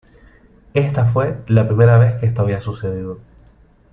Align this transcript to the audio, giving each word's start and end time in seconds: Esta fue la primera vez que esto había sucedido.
Esta 0.73 1.05
fue 1.05 1.43
la 1.47 1.67
primera 1.67 1.99
vez 1.99 2.15
que 2.19 2.25
esto 2.25 2.41
había 2.41 2.59
sucedido. 2.59 3.19